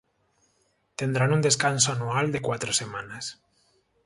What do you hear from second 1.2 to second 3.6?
un descanso anual de cuatro semanas.